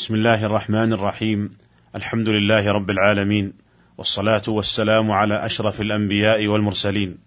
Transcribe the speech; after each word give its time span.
بسم 0.00 0.14
الله 0.14 0.46
الرحمن 0.46 0.92
الرحيم 0.92 1.50
الحمد 1.96 2.28
لله 2.28 2.72
رب 2.72 2.90
العالمين 2.90 3.52
والصلاه 3.98 4.42
والسلام 4.48 5.10
على 5.10 5.46
اشرف 5.46 5.80
الانبياء 5.80 6.46
والمرسلين 6.46 7.18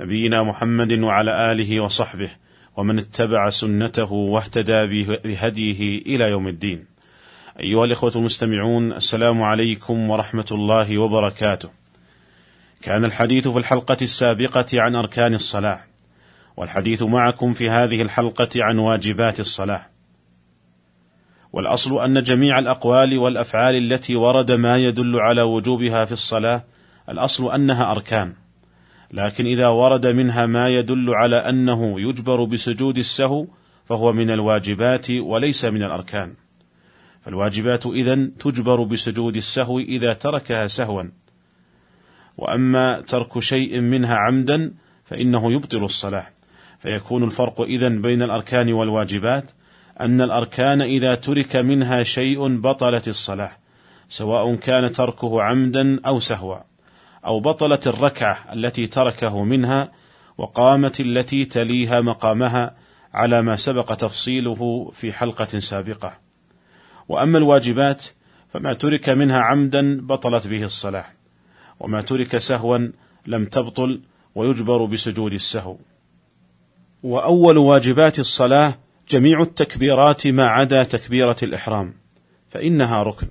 نبينا 0.00 0.42
محمد 0.42 0.92
وعلى 0.92 1.52
اله 1.52 1.80
وصحبه 1.80 2.30
ومن 2.76 2.98
اتبع 2.98 3.50
سنته 3.50 4.12
واهتدى 4.12 5.06
بهديه 5.24 5.98
إلى 5.98 6.30
يوم 6.30 6.48
الدين 6.48 6.84
ايها 7.60 7.84
الاخوه 7.84 8.12
المستمعون 8.16 8.92
السلام 8.92 9.42
عليكم 9.42 10.10
ورحمه 10.10 10.46
الله 10.52 10.98
وبركاته 10.98 11.68
كان 12.82 13.04
الحديث 13.04 13.48
في 13.48 13.58
الحلقة 13.58 13.98
السابقه 14.02 14.66
عن 14.80 14.96
اركان 14.96 15.34
الصلاه 15.34 15.80
والحديث 16.56 17.02
معكم 17.02 17.52
في 17.52 17.70
هذه 17.70 18.02
الحلقة 18.02 18.64
عن 18.64 18.78
واجبات 18.78 19.40
الصلاه 19.40 19.89
والأصل 21.52 21.98
أن 21.98 22.22
جميع 22.22 22.58
الأقوال 22.58 23.18
والأفعال 23.18 23.92
التي 23.92 24.16
ورد 24.16 24.52
ما 24.52 24.76
يدل 24.76 25.20
على 25.20 25.42
وجوبها 25.42 26.04
في 26.04 26.12
الصلاة 26.12 26.64
الأصل 27.08 27.52
أنها 27.52 27.90
أركان. 27.90 28.32
لكن 29.12 29.46
إذا 29.46 29.68
ورد 29.68 30.06
منها 30.06 30.46
ما 30.46 30.68
يدل 30.68 31.14
على 31.14 31.36
أنه 31.36 32.00
يجبر 32.00 32.44
بسجود 32.44 32.98
السهو 32.98 33.46
فهو 33.88 34.12
من 34.12 34.30
الواجبات 34.30 35.10
وليس 35.10 35.64
من 35.64 35.82
الأركان. 35.82 36.34
فالواجبات 37.24 37.86
إذن 37.86 38.36
تجبر 38.36 38.82
بسجود 38.82 39.36
السهو 39.36 39.78
إذا 39.78 40.12
تركها 40.12 40.66
سهوا. 40.66 41.02
وأما 42.38 43.00
ترك 43.00 43.38
شيء 43.38 43.80
منها 43.80 44.16
عمدا 44.16 44.74
فإنه 45.04 45.52
يبطل 45.52 45.84
الصلاة. 45.84 46.26
فيكون 46.78 47.24
الفرق 47.24 47.60
إذن 47.60 48.02
بين 48.02 48.22
الأركان 48.22 48.72
والواجبات 48.72 49.50
أن 50.00 50.20
الأركان 50.20 50.82
إذا 50.82 51.14
ترك 51.14 51.56
منها 51.56 52.02
شيء 52.02 52.60
بطلت 52.60 53.08
الصلاة 53.08 53.52
سواء 54.08 54.54
كان 54.54 54.92
تركه 54.92 55.42
عمدا 55.42 56.00
أو 56.06 56.20
سهوا 56.20 56.56
أو 57.26 57.40
بطلت 57.40 57.86
الركعة 57.86 58.38
التي 58.52 58.86
تركه 58.86 59.44
منها 59.44 59.92
وقامت 60.38 61.00
التي 61.00 61.44
تليها 61.44 62.00
مقامها 62.00 62.76
على 63.14 63.42
ما 63.42 63.56
سبق 63.56 63.94
تفصيله 63.94 64.90
في 64.94 65.12
حلقة 65.12 65.58
سابقة. 65.58 66.18
وأما 67.08 67.38
الواجبات 67.38 68.04
فما 68.52 68.72
ترك 68.72 69.08
منها 69.08 69.38
عمدا 69.40 70.00
بطلت 70.00 70.46
به 70.46 70.64
الصلاة 70.64 71.06
وما 71.80 72.00
ترك 72.00 72.38
سهوا 72.38 72.88
لم 73.26 73.44
تبطل 73.44 74.00
ويجبر 74.34 74.84
بسجود 74.84 75.32
السهو. 75.32 75.76
وأول 77.02 77.58
واجبات 77.58 78.18
الصلاة 78.18 78.74
جميع 79.10 79.42
التكبيرات 79.42 80.26
ما 80.26 80.44
عدا 80.44 80.82
تكبيرة 80.82 81.36
الإحرام 81.42 81.94
فإنها 82.50 83.02
ركن 83.02 83.26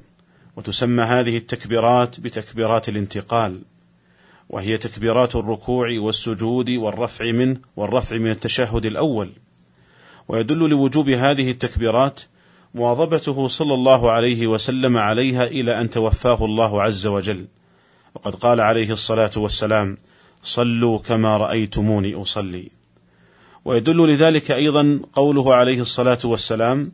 وتسمى 0.56 1.04
هذه 1.04 1.38
التكبيرات 1.38 2.20
بتكبيرات 2.20 2.90
الانتقال 2.90 3.62
وهي 4.50 4.78
تكبيرات 4.78 5.36
الركوع 5.36 5.88
والسجود 6.00 6.70
والرفع 6.70 7.32
منه 7.32 7.58
والرفع 7.76 8.18
من 8.18 8.32
التشهد 8.32 8.86
الأول. 8.86 9.30
ويدل 10.28 10.70
لوجوب 10.70 11.10
هذه 11.10 11.52
التكبيرات 11.52 12.22
مواظبته 12.76 13.48
صلى 13.48 13.74
الله 13.74 14.12
عليه 14.12 14.48
وسلم 14.48 14.98
عليها 14.98 15.44
إلى 15.44 15.82
أن 15.82 15.90
توفاه 15.90 16.46
الله 16.46 16.82
عز 16.82 17.08
وجل. 17.08 17.48
وقد 18.16 18.36
قال 18.36 18.62
عليه 18.62 18.92
الصلاة 18.92 19.32
والسلام 19.38 19.98
صلوا 20.44 20.98
كما 20.98 21.38
رأيتموني 21.38 22.16
أصلي. 22.16 22.79
ويدل 23.66 24.10
لذلك 24.10 24.52
أيضا 24.52 25.00
قوله 25.14 25.56
عليه 25.56 25.82
الصلاة 25.82 26.20
والسلام 26.26 26.92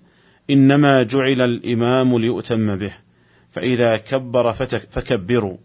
إنما 0.50 1.04
جعل 1.04 1.42
الإمام 1.42 2.18
ليؤتم 2.18 2.76
به 2.76 2.94
فإذا 3.52 3.98
كبر 3.98 4.54
فكبروا. 4.54 5.58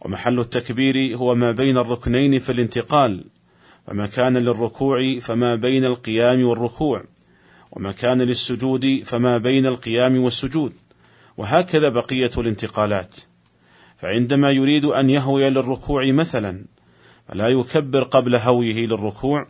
ومحل 0.00 0.40
التكبير 0.40 1.16
هو 1.16 1.34
ما 1.34 1.50
بين 1.52 1.78
الركنين 1.78 2.38
في 2.38 2.52
الانتقال 2.52 3.24
فما 3.86 4.06
كان 4.06 4.36
للركوع 4.36 5.18
فما 5.18 5.54
بين 5.54 5.84
القيام 5.84 6.44
والركوع 6.44 7.04
وما 7.72 7.92
كان 7.92 8.22
للسجود 8.22 9.02
فما 9.04 9.38
بين 9.38 9.66
القيام 9.66 10.18
والسجود 10.18 10.72
وهكذا 11.36 11.88
بقية 11.88 12.30
الانتقالات. 12.38 13.16
فعندما 13.98 14.50
يريد 14.50 14.84
أن 14.84 15.10
يهوي 15.10 15.50
للركوع 15.50 16.10
مثلا 16.10 16.64
فلا 17.28 17.48
يكبر 17.48 18.02
قبل 18.02 18.36
هويه 18.36 18.86
للركوع 18.86 19.46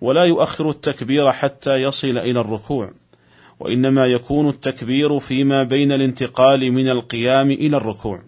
ولا 0.00 0.24
يؤخر 0.24 0.70
التكبير 0.70 1.32
حتى 1.32 1.82
يصل 1.82 2.18
إلى 2.18 2.40
الركوع 2.40 2.90
وإنما 3.60 4.06
يكون 4.06 4.48
التكبير 4.48 5.18
فيما 5.18 5.62
بين 5.62 5.92
الانتقال 5.92 6.72
من 6.72 6.88
القيام 6.88 7.50
إلى 7.50 7.76
الركوع. 7.76 8.22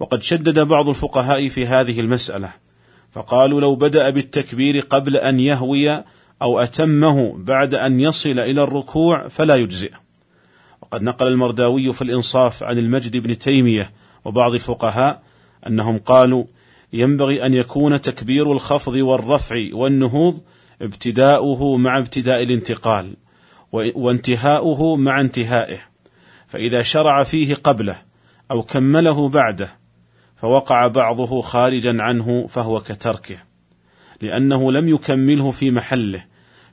وقد 0.00 0.22
شدد 0.22 0.58
بعض 0.58 0.88
الفقهاء 0.88 1.48
في 1.48 1.66
هذه 1.66 2.00
المسألة 2.00 2.50
فقالوا 3.12 3.60
لو 3.60 3.74
بدأ 3.74 4.10
بالتكبير 4.10 4.80
قبل 4.80 5.16
أن 5.16 5.40
يهوي 5.40 6.02
أو 6.42 6.58
أتمه 6.58 7.34
بعد 7.38 7.74
أن 7.74 8.00
يصل 8.00 8.38
إلى 8.38 8.62
الركوع 8.62 9.28
فلا 9.28 9.54
يجزئ. 9.54 9.92
وقد 10.82 11.02
نقل 11.02 11.26
المرداوي 11.26 11.92
في 11.92 12.02
الإنصاف 12.02 12.62
عن 12.62 12.78
المجد 12.78 13.16
بن 13.16 13.38
تيمية 13.38 13.90
وبعض 14.24 14.54
الفقهاء 14.54 15.22
أنهم 15.66 15.98
قالوا 15.98 16.44
ينبغي 16.94 17.46
أن 17.46 17.54
يكون 17.54 18.00
تكبير 18.00 18.52
الخفض 18.52 18.94
والرفع 18.94 19.68
والنهوض 19.72 20.40
ابتداؤه 20.82 21.76
مع 21.76 21.98
ابتداء 21.98 22.42
الانتقال 22.42 23.16
وانتهاؤه 23.72 24.96
مع 24.96 25.20
انتهائه. 25.20 25.78
فإذا 26.48 26.82
شرع 26.82 27.22
فيه 27.22 27.54
قبله 27.54 27.96
أو 28.50 28.62
كمله 28.62 29.28
بعده 29.28 29.68
فوقع 30.36 30.86
بعضه 30.86 31.40
خارجا 31.40 32.02
عنه 32.02 32.46
فهو 32.46 32.80
كتركه 32.80 33.36
لأنه 34.20 34.72
لم 34.72 34.88
يكمله 34.88 35.50
في 35.50 35.70
محله 35.70 36.24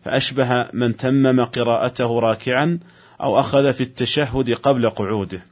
فأشبه 0.05 0.67
من 0.73 0.97
تمم 0.97 1.45
قراءته 1.45 2.19
راكعا 2.19 2.79
أو 3.21 3.39
أخذ 3.39 3.73
في 3.73 3.81
التشهد 3.81 4.53
قبل 4.53 4.89
قعوده. 4.89 5.45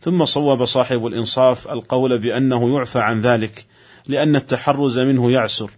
ثم 0.00 0.24
صوب 0.24 0.64
صاحب 0.64 1.06
الإنصاف 1.06 1.68
القول 1.68 2.18
بأنه 2.18 2.76
يعفى 2.76 2.98
عن 2.98 3.22
ذلك 3.22 3.66
لأن 4.08 4.36
التحرز 4.36 4.98
منه 4.98 5.30
يعسر 5.30 5.70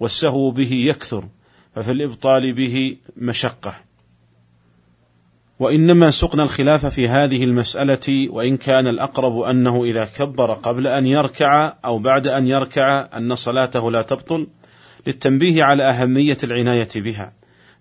والسهو 0.00 0.50
به 0.50 0.72
يكثر 0.72 1.24
ففي 1.74 1.92
الإبطال 1.92 2.52
به 2.52 2.96
مشقة. 3.16 3.74
وإنما 5.58 6.10
سقنا 6.10 6.42
الخلاف 6.42 6.86
في 6.86 7.08
هذه 7.08 7.44
المسألة 7.44 8.28
وإن 8.30 8.56
كان 8.56 8.86
الأقرب 8.86 9.40
أنه 9.40 9.84
إذا 9.84 10.04
كبر 10.04 10.52
قبل 10.52 10.86
أن 10.86 11.06
يركع 11.06 11.74
أو 11.84 11.98
بعد 11.98 12.26
أن 12.26 12.46
يركع 12.46 13.08
أن 13.16 13.34
صلاته 13.34 13.90
لا 13.90 14.02
تبطل 14.02 14.46
للتنبيه 15.06 15.64
على 15.64 15.82
أهمية 15.82 16.38
العناية 16.44 16.88
بها. 16.96 17.32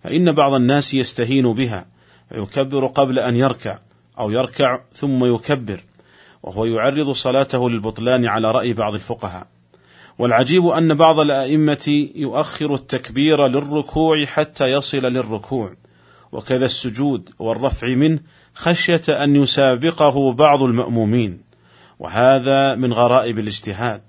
فإن 0.04 0.32
بعض 0.32 0.54
الناس 0.54 0.94
يستهين 0.94 1.54
بها 1.54 1.86
فيكبر 2.30 2.88
قبل 2.88 3.20
أن 3.20 3.36
يركع 3.36 3.80
أو 4.20 4.32
يركع 4.32 4.80
ثم 4.94 5.26
يكبر 5.36 5.84
وهو 6.44 6.66
يعرض 6.66 7.12
صلاته 7.12 7.70
للبطلان 7.70 8.26
على 8.26 8.52
رأي 8.52 8.74
بعض 8.74 8.94
الفقهاء. 8.94 9.55
والعجيب 10.20 10.66
أن 10.66 10.94
بعض 10.94 11.20
الأئمة 11.20 12.08
يؤخر 12.16 12.74
التكبير 12.74 13.48
للركوع 13.48 14.26
حتى 14.26 14.66
يصل 14.66 14.98
للركوع 14.98 15.76
وكذا 16.32 16.66
السجود 16.66 17.30
والرفع 17.40 17.88
منه 17.88 18.20
خشية 18.54 19.04
أن 19.10 19.36
يسابقه 19.36 20.34
بعض 20.34 20.64
المأمومين 20.64 21.42
وهذا 22.00 22.76
من 22.76 22.94
غرائب 22.94 23.40
الاجتهاد 23.40 24.02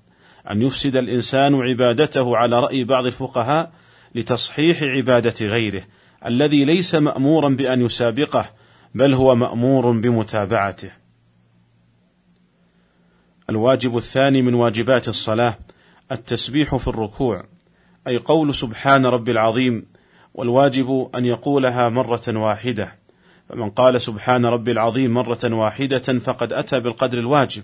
أن 0.50 0.62
يفسد 0.62 0.96
الإنسان 0.96 1.54
عبادته 1.54 2.36
على 2.36 2.60
رأي 2.60 2.84
بعض 2.84 3.06
الفقهاء 3.06 3.72
لتصحيح 4.14 4.82
عبادة 4.82 5.46
غيره 5.46 5.82
الذي 6.26 6.64
ليس 6.64 6.94
مأمورا 6.94 7.48
بأن 7.48 7.84
يسابقه 7.84 8.46
بل 8.94 9.14
هو 9.14 9.34
مأمور 9.34 9.90
بمتابعته. 9.90 10.90
الواجب 13.50 13.96
الثاني 13.96 14.42
من 14.42 14.54
واجبات 14.54 15.08
الصلاة 15.08 15.58
التسبيح 16.12 16.76
في 16.76 16.88
الركوع 16.88 17.44
أي 18.06 18.18
قول 18.18 18.54
سبحان 18.54 19.06
ربي 19.06 19.30
العظيم 19.30 19.86
والواجب 20.34 21.10
أن 21.14 21.24
يقولها 21.24 21.88
مرة 21.88 22.22
واحدة. 22.28 22.94
فمن 23.48 23.70
قال 23.70 24.00
سبحان 24.00 24.46
ربي 24.46 24.72
العظيم 24.72 25.14
مرة 25.14 25.38
واحدة 25.44 25.98
فقد 25.98 26.52
أتى 26.52 26.80
بالقدر 26.80 27.18
الواجب 27.18 27.62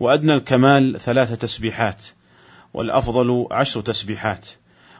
وأدنى 0.00 0.34
الكمال 0.34 1.00
ثلاث 1.00 1.32
تسبيحات 1.32 2.04
والأفضل 2.74 3.46
عشر 3.50 3.80
تسبيحات. 3.80 4.48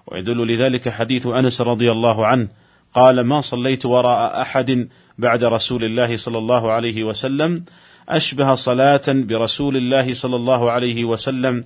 ويدل 0.06 0.46
لذلك 0.46 0.88
حديث 0.88 1.26
أنس 1.26 1.60
رضي 1.60 1.92
الله 1.92 2.26
عنه 2.26 2.48
قال 2.94 3.20
ما 3.20 3.40
صليت 3.40 3.86
وراء 3.86 4.40
أحد 4.40 4.88
بعد 5.18 5.44
رسول 5.44 5.84
الله 5.84 6.16
صلى 6.16 6.38
الله 6.38 6.72
عليه 6.72 7.04
وسلم 7.04 7.64
أشبه 8.08 8.54
صلاة 8.54 9.02
برسول 9.08 9.76
الله 9.76 10.14
صلى 10.14 10.36
الله 10.36 10.70
عليه 10.70 11.04
وسلم 11.04 11.64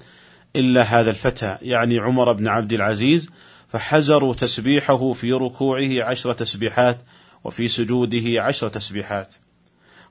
إلا 0.56 0.82
هذا 0.82 1.10
الفتى 1.10 1.56
يعني 1.62 1.98
عمر 1.98 2.32
بن 2.32 2.48
عبد 2.48 2.72
العزيز 2.72 3.30
فحزروا 3.68 4.34
تسبيحه 4.34 5.12
في 5.12 5.32
ركوعه 5.32 6.02
عشر 6.04 6.32
تسبيحات 6.32 7.00
وفي 7.44 7.68
سجوده 7.68 8.42
عشر 8.42 8.68
تسبيحات. 8.68 9.34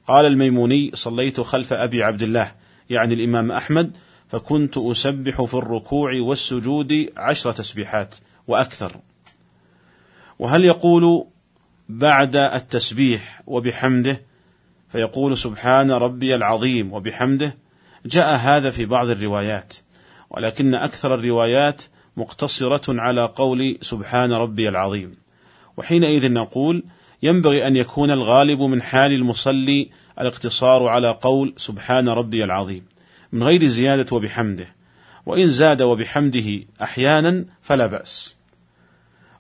قال 0.08 0.26
الميموني 0.26 0.92
صليت 0.94 1.42
خلف 1.42 1.74
أبي 1.74 2.04
عبد 2.04 2.24
الله 2.24 2.52
يعني 2.90 3.14
الإمام 3.14 3.52
أحمد 3.52 3.92
فكنت 4.30 4.78
أسبح 4.78 5.44
في 5.44 5.54
الركوع 5.54 6.14
والسجود 6.22 7.10
عشر 7.18 7.52
تسبيحات 7.52 8.16
وأكثر. 8.48 9.00
وهل 10.40 10.66
يقول 10.66 11.26
بعد 11.90 12.36
التسبيح 12.36 13.42
وبحمده؟ 13.48 14.22
فيقول 14.90 15.38
سبحان 15.38 15.92
ربي 15.92 16.36
العظيم 16.36 16.94
وبحمده. 16.94 17.58
جاء 18.06 18.36
هذا 18.36 18.72
في 18.72 18.86
بعض 18.86 19.10
الروايات. 19.10 19.74
ولكن 20.32 20.76
أكثر 20.76 21.16
الروايات 21.16 21.82
مقتصرة 22.18 23.02
على 23.02 23.26
قول 23.26 23.78
سبحان 23.82 24.34
ربي 24.34 24.70
العظيم. 24.70 25.12
وحينئذ 25.78 26.34
نقول 26.34 26.84
ينبغي 27.24 27.68
أن 27.68 27.76
يكون 27.76 28.12
الغالب 28.12 28.62
من 28.62 28.82
حال 28.82 29.12
المصلي 29.12 29.90
الاقتصار 30.20 30.88
على 30.88 31.18
قول 31.22 31.54
سبحان 31.58 32.10
ربي 32.10 32.44
العظيم 32.44 32.86
من 33.32 33.44
غير 33.44 33.66
زيادة 33.66 34.16
وبحمده 34.16 34.66
وإن 35.26 35.48
زاد 35.48 35.82
وبحمده 35.82 36.64
أحيانا 36.82 37.46
فلا 37.62 37.88
بأس. 37.88 38.36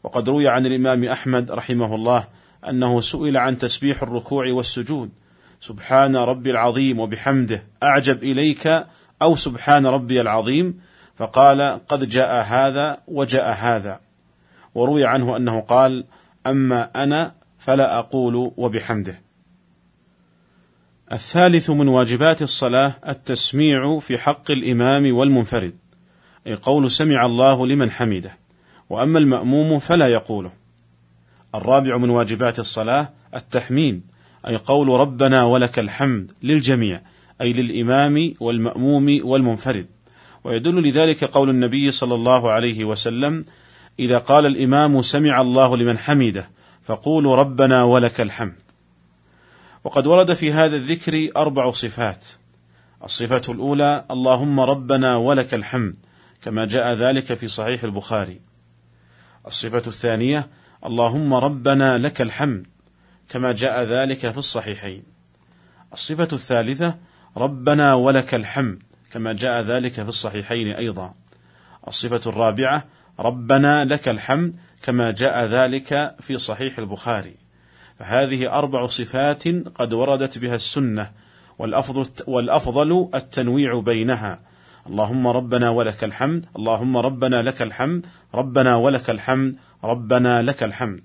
وقد 0.03 0.29
روي 0.29 0.47
عن 0.47 0.65
الإمام 0.65 1.03
أحمد 1.03 1.51
رحمه 1.51 1.95
الله 1.95 2.27
أنه 2.69 3.01
سئل 3.01 3.37
عن 3.37 3.57
تسبيح 3.57 4.03
الركوع 4.03 4.51
والسجود 4.51 5.09
سبحان 5.59 6.15
ربي 6.15 6.51
العظيم 6.51 6.99
وبحمده 6.99 7.63
أعجب 7.83 8.23
إليك 8.23 8.85
أو 9.21 9.35
سبحان 9.35 9.85
ربي 9.85 10.21
العظيم 10.21 10.81
فقال 11.15 11.61
قد 11.87 12.09
جاء 12.09 12.43
هذا 12.43 12.97
وجاء 13.07 13.53
هذا. 13.53 13.99
وروي 14.75 15.05
عنه 15.05 15.37
أنه 15.37 15.59
قال 15.59 16.05
أما 16.47 17.03
أنا 17.03 17.35
فلا 17.59 17.99
أقول 17.99 18.51
وبحمده. 18.57 19.21
الثالث 21.11 21.69
من 21.69 21.87
واجبات 21.87 22.41
الصلاة 22.41 22.93
التسميع 23.07 23.99
في 23.99 24.17
حق 24.17 24.51
الإمام 24.51 25.15
والمنفرد 25.15 25.75
أي 26.47 26.55
قول 26.55 26.91
سمع 26.91 27.25
الله 27.25 27.67
لمن 27.67 27.91
حمده 27.91 28.37
وأما 28.89 29.19
المأموم 29.19 29.79
فلا 29.79 30.07
يقوله. 30.07 30.51
الرابع 31.55 31.97
من 31.97 32.09
واجبات 32.09 32.59
الصلاة 32.59 33.09
التحميد 33.35 34.01
أي 34.47 34.55
قول 34.55 34.87
ربنا 34.87 35.43
ولك 35.43 35.79
الحمد 35.79 36.31
للجميع 36.43 37.01
أي 37.41 37.53
للإمام 37.53 38.33
والمأموم 38.39 39.19
والمنفرد. 39.23 39.87
ويدل 40.43 40.89
لذلك 40.89 41.23
قول 41.23 41.49
النبي 41.49 41.91
صلى 41.91 42.15
الله 42.15 42.51
عليه 42.51 42.85
وسلم 42.85 43.45
إذا 43.99 44.17
قال 44.17 44.45
الإمام 44.45 45.01
سمع 45.01 45.41
الله 45.41 45.77
لمن 45.77 45.97
حمده 45.97 46.49
فقولوا 46.83 47.35
ربنا 47.35 47.83
ولك 47.83 48.21
الحمد. 48.21 48.55
وقد 49.83 50.07
ورد 50.07 50.33
في 50.33 50.51
هذا 50.51 50.75
الذكر 50.75 51.29
أربع 51.37 51.71
صفات. 51.71 52.25
الصفة 53.03 53.53
الأولى 53.53 54.05
اللهم 54.11 54.59
ربنا 54.59 55.15
ولك 55.15 55.53
الحمد 55.53 55.95
كما 56.41 56.65
جاء 56.65 56.93
ذلك 56.93 57.33
في 57.33 57.47
صحيح 57.47 57.83
البخاري. 57.83 58.39
الصفة 59.47 59.83
الثانية 59.87 60.47
اللهم 60.85 61.33
ربنا 61.33 61.97
لك 61.97 62.21
الحمد 62.21 62.67
كما 63.29 63.51
جاء 63.51 63.83
ذلك 63.83 64.31
في 64.31 64.37
الصحيحين. 64.37 65.03
الصفة 65.93 66.27
الثالثة 66.33 66.95
ربنا 67.37 67.93
ولك 67.93 68.35
الحمد 68.35 68.83
كما 69.11 69.33
جاء 69.33 69.61
ذلك 69.61 69.93
في 69.93 70.09
الصحيحين 70.09 70.67
أيضا. 70.67 71.13
الصفة 71.87 72.29
الرابعة 72.29 72.83
ربنا 73.19 73.85
لك 73.85 74.07
الحمد 74.09 74.55
كما 74.83 75.11
جاء 75.11 75.45
ذلك 75.45 76.15
في 76.19 76.37
صحيح 76.37 76.79
البخاري. 76.79 77.35
فهذه 77.99 78.53
أربع 78.57 78.85
صفات 78.85 79.47
قد 79.47 79.93
وردت 79.93 80.37
بها 80.37 80.55
السنة 80.55 81.11
والأفضل, 81.59 82.05
والأفضل 82.27 83.09
التنويع 83.15 83.79
بينها. 83.79 84.39
اللهم 84.87 85.27
ربنا 85.27 85.69
ولك 85.69 86.03
الحمد 86.03 86.45
اللهم 86.55 86.97
ربنا 86.97 87.41
لك 87.41 87.61
الحمد 87.61 88.05
ربنا 88.35 88.75
ولك 88.75 89.09
الحمد 89.09 89.55
ربنا 89.83 90.41
لك 90.41 90.63
الحمد. 90.63 91.03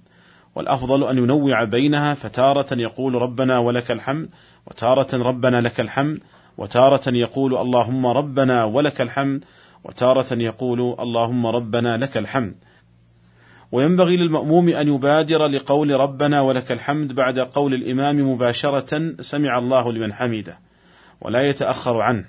والأفضل 0.56 1.08
أن 1.08 1.18
ينوع 1.18 1.64
بينها 1.64 2.14
فتارة 2.14 2.66
يقول 2.74 3.14
ربنا 3.14 3.58
ولك 3.58 3.90
الحمد 3.90 4.28
وتارة 4.66 5.16
ربنا 5.22 5.60
لك 5.60 5.80
الحمد 5.80 6.18
وتارة 6.58 7.02
يقول 7.06 7.56
اللهم 7.56 8.06
ربنا 8.06 8.64
ولك 8.64 9.00
الحمد 9.00 9.44
وتارة 9.84 10.34
يقول 10.34 10.96
اللهم 11.00 11.46
ربنا 11.46 11.96
لك 11.96 12.16
الحمد. 12.16 12.54
وينبغي 13.72 14.16
للمأموم 14.16 14.68
أن 14.68 14.88
يبادر 14.88 15.46
لقول 15.46 15.90
ربنا 15.90 16.40
ولك 16.40 16.72
الحمد 16.72 17.12
بعد 17.12 17.38
قول 17.38 17.74
الإمام 17.74 18.32
مباشرة 18.32 19.12
سمع 19.20 19.58
الله 19.58 19.92
لمن 19.92 20.12
حمده 20.12 20.58
ولا 21.20 21.48
يتأخر 21.48 22.00
عنه. 22.00 22.24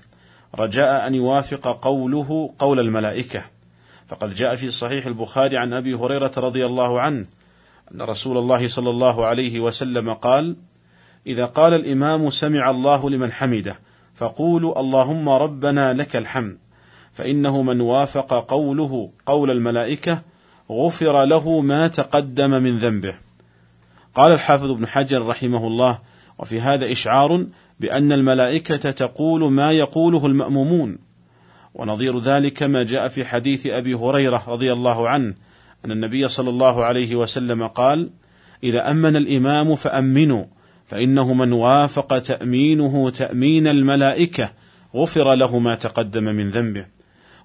رجاء 0.56 1.07
أن 1.07 1.15
يوافق 1.15 1.68
قوله 1.81 2.53
قول 2.59 2.80
الملائكة. 2.80 3.44
فقد 4.07 4.35
جاء 4.35 4.56
في 4.56 4.71
صحيح 4.71 5.06
البخاري 5.06 5.57
عن 5.57 5.73
أبي 5.73 5.94
هريرة 5.94 6.31
رضي 6.38 6.65
الله 6.65 7.01
عنه 7.01 7.25
أن 7.93 8.01
رسول 8.01 8.37
الله 8.37 8.67
صلى 8.67 8.89
الله 8.89 9.25
عليه 9.25 9.59
وسلم 9.59 10.13
قال: 10.13 10.55
إذا 11.27 11.45
قال 11.45 11.73
الإمام 11.73 12.29
سمع 12.29 12.69
الله 12.69 13.09
لمن 13.09 13.31
حمده 13.31 13.79
فقولوا 14.15 14.79
اللهم 14.79 15.29
ربنا 15.29 15.93
لك 15.93 16.15
الحمد 16.15 16.57
فإنه 17.13 17.61
من 17.61 17.81
وافق 17.81 18.33
قوله 18.33 19.09
قول 19.25 19.51
الملائكة 19.51 20.21
غفر 20.71 21.25
له 21.25 21.61
ما 21.61 21.87
تقدم 21.87 22.49
من 22.49 22.77
ذنبه. 22.77 23.13
قال 24.15 24.31
الحافظ 24.31 24.71
ابن 24.71 24.87
حجر 24.87 25.27
رحمه 25.27 25.67
الله: 25.67 25.99
وفي 26.39 26.61
هذا 26.61 26.91
إشعار 26.91 27.45
بأن 27.79 28.11
الملائكة 28.11 28.91
تقول 28.91 29.51
ما 29.51 29.71
يقوله 29.71 30.25
المأمومون، 30.25 30.97
ونظير 31.73 32.19
ذلك 32.19 32.63
ما 32.63 32.83
جاء 32.83 33.07
في 33.07 33.25
حديث 33.25 33.67
أبي 33.67 33.93
هريرة 33.93 34.43
رضي 34.47 34.73
الله 34.73 35.09
عنه 35.09 35.33
أن 35.85 35.91
النبي 35.91 36.27
صلى 36.27 36.50
الله 36.50 36.85
عليه 36.85 37.15
وسلم 37.15 37.68
قال: 37.68 38.09
إذا 38.63 38.91
أمن 38.91 39.15
الإمام 39.15 39.75
فأمنوا 39.75 40.45
فإنه 40.85 41.33
من 41.33 41.53
وافق 41.53 42.19
تأمينه 42.19 43.09
تأمين 43.09 43.68
الملائكة 43.68 44.51
غفر 44.95 45.33
له 45.33 45.59
ما 45.59 45.75
تقدم 45.75 46.24
من 46.24 46.50
ذنبه. 46.50 46.85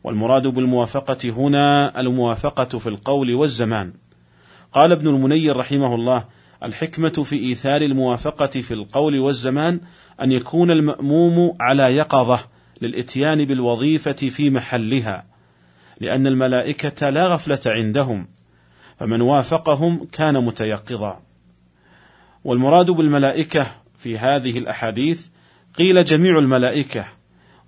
والمراد 0.04 0.46
بالموافقة 0.46 1.30
هنا 1.30 2.00
الموافقة 2.00 2.78
في 2.78 2.86
القول 2.86 3.34
والزمان. 3.34 3.92
قال 4.72 4.92
ابن 4.92 5.08
المنير 5.08 5.56
رحمه 5.56 5.94
الله: 5.94 6.24
الحكمة 6.62 7.08
في 7.08 7.36
إيثار 7.36 7.82
الموافقة 7.82 8.46
في 8.46 8.74
القول 8.74 9.18
والزمان 9.18 9.80
أن 10.22 10.32
يكون 10.32 10.70
المأموم 10.70 11.56
على 11.60 11.96
يقظة 11.96 12.40
للإتيان 12.82 13.44
بالوظيفة 13.44 14.12
في 14.12 14.50
محلها، 14.50 15.31
لأن 16.02 16.26
الملائكة 16.26 17.10
لا 17.10 17.26
غفلة 17.26 17.60
عندهم، 17.66 18.26
فمن 18.98 19.20
وافقهم 19.20 20.08
كان 20.12 20.44
متيقظا. 20.44 21.22
والمراد 22.44 22.90
بالملائكة 22.90 23.66
في 23.98 24.18
هذه 24.18 24.58
الأحاديث 24.58 25.26
قيل 25.74 26.04
جميع 26.04 26.38
الملائكة 26.38 27.06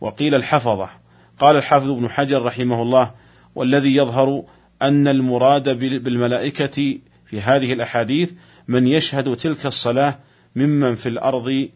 وقيل 0.01 0.35
الحفظة 0.35 0.91
قال 1.39 1.57
الحافظ 1.57 1.91
ابن 1.91 2.09
حجر 2.09 2.43
رحمه 2.43 2.83
الله 2.83 3.11
والذي 3.55 3.97
يظهر 3.97 4.45
أن 4.83 5.09
المراد 5.09 5.79
بالملائكة 5.79 6.99
في 7.27 7.41
هذه 7.41 7.73
الأحاديث 7.73 8.33
من 8.69 8.87
يشهد 8.89 9.37
تلك 9.37 9.67
الصلاة 9.67 10.19
ممن 10.57 10.95
في 10.95 11.09
الأرض 11.09 11.69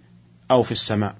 أو 0.50 0.62
في 0.62 0.73
السماء. 0.73 1.17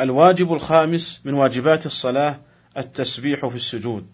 الواجب 0.00 0.52
الخامس 0.52 1.20
من 1.24 1.34
واجبات 1.34 1.86
الصلاة 1.86 2.36
التسبيح 2.76 3.46
في 3.46 3.54
السجود، 3.54 4.06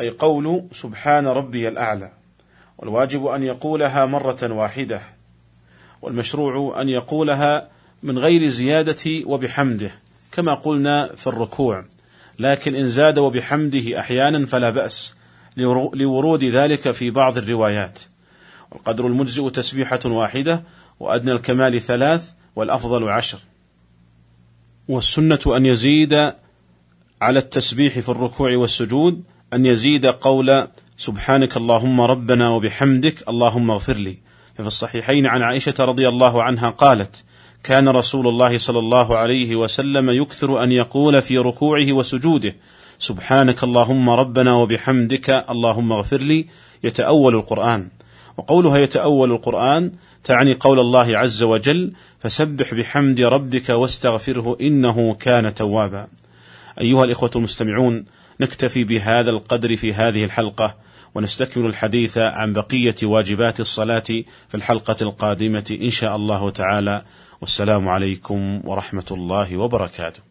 أي 0.00 0.10
قول 0.10 0.64
سبحان 0.72 1.26
ربي 1.26 1.68
الأعلى، 1.68 2.12
والواجب 2.78 3.26
أن 3.26 3.42
يقولها 3.42 4.06
مرة 4.06 4.38
واحدة، 4.42 5.02
والمشروع 6.02 6.80
أن 6.80 6.88
يقولها 6.88 7.68
من 8.02 8.18
غير 8.18 8.48
زيادة 8.48 9.04
وبحمده، 9.26 9.90
كما 10.32 10.54
قلنا 10.54 11.14
في 11.16 11.26
الركوع، 11.26 11.84
لكن 12.38 12.74
إن 12.74 12.86
زاد 12.86 13.18
وبحمده 13.18 14.00
أحيانا 14.00 14.46
فلا 14.46 14.70
بأس، 14.70 15.14
لورود 15.94 16.44
ذلك 16.44 16.90
في 16.90 17.10
بعض 17.10 17.38
الروايات. 17.38 18.00
والقدر 18.70 19.06
المجزئ 19.06 19.50
تسبيحة 19.50 20.00
واحدة، 20.04 20.62
وأدنى 21.00 21.32
الكمال 21.32 21.80
ثلاث، 21.80 22.32
والأفضل 22.56 23.08
عشر. 23.08 23.38
والسنة 24.88 25.38
أن 25.46 25.66
يزيد 25.66 26.32
على 27.22 27.38
التسبيح 27.38 27.98
في 27.98 28.08
الركوع 28.08 28.56
والسجود 28.56 29.22
أن 29.54 29.66
يزيد 29.66 30.06
قول 30.06 30.68
سبحانك 30.96 31.56
اللهم 31.56 32.00
ربنا 32.00 32.48
وبحمدك 32.48 33.28
اللهم 33.28 33.70
اغفر 33.70 33.96
لي. 33.96 34.16
ففي 34.54 34.66
الصحيحين 34.66 35.26
عن 35.26 35.42
عائشة 35.42 35.74
رضي 35.80 36.08
الله 36.08 36.42
عنها 36.42 36.70
قالت 36.70 37.24
كان 37.62 37.88
رسول 37.88 38.28
الله 38.28 38.58
صلى 38.58 38.78
الله 38.78 39.16
عليه 39.16 39.56
وسلم 39.56 40.10
يكثر 40.10 40.62
أن 40.62 40.72
يقول 40.72 41.22
في 41.22 41.38
ركوعه 41.38 41.92
وسجوده 41.92 42.56
سبحانك 42.98 43.64
اللهم 43.64 44.10
ربنا 44.10 44.52
وبحمدك 44.54 45.30
اللهم 45.50 45.92
اغفر 45.92 46.20
لي. 46.20 46.46
يتأول 46.84 47.34
القرآن. 47.34 47.88
وقولها 48.36 48.78
يتأول 48.78 49.32
القرآن 49.32 49.92
تعني 50.24 50.54
قول 50.54 50.80
الله 50.80 51.18
عز 51.18 51.42
وجل 51.42 51.92
فسبح 52.20 52.74
بحمد 52.74 53.20
ربك 53.20 53.68
واستغفره 53.68 54.56
إنه 54.60 55.14
كان 55.14 55.54
توابا. 55.54 56.08
أيها 56.80 57.04
الإخوة 57.04 57.30
المستمعون 57.36 58.04
نكتفي 58.40 58.84
بهذا 58.84 59.30
القدر 59.30 59.76
في 59.76 59.92
هذه 59.92 60.24
الحلقة 60.24 60.74
ونستكمل 61.14 61.66
الحديث 61.66 62.18
عن 62.18 62.52
بقية 62.52 62.96
واجبات 63.02 63.60
الصلاة 63.60 64.00
في 64.48 64.54
الحلقة 64.54 64.96
القادمة 65.02 65.78
إن 65.82 65.90
شاء 65.90 66.16
الله 66.16 66.50
تعالى 66.50 67.02
والسلام 67.40 67.88
عليكم 67.88 68.60
ورحمة 68.64 69.06
الله 69.10 69.56
وبركاته. 69.56 70.27